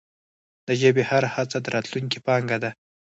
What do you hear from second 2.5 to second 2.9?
ده.